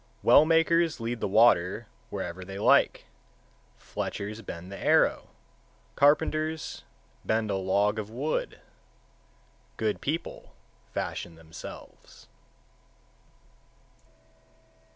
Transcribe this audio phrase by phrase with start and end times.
[0.23, 0.25] 145.
[0.25, 3.05] Well makers lead the water (wherever they like);
[3.77, 5.29] fletchers bend the arrow;
[5.95, 6.81] carpenters
[7.23, 8.59] bend a log of wood;
[9.77, 10.55] good people
[10.91, 12.25] fashion themselves.